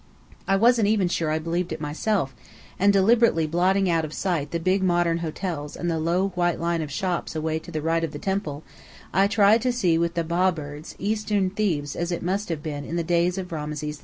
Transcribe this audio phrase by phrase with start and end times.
[0.47, 2.33] I wasn't even sure I believed it myself;
[2.79, 6.81] and deliberately blotting out of sight the big modern hotels and the low white line
[6.81, 8.63] of shops away to the right of the temple,
[9.13, 12.83] I tried to see with the Ba birds, eastern Thebes as it must have been
[12.83, 13.99] in the days of Rameses II.